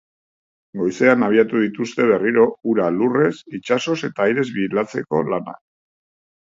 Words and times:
Goizean 0.79 1.25
abiatu 1.27 1.61
dituzte 1.65 2.09
berriro 2.13 2.47
hura 2.71 2.89
lurrez, 2.97 3.31
itsasoz 3.61 4.01
eta 4.13 4.27
airez 4.29 4.49
bilatzeko 4.61 5.27
lanak. 5.33 5.65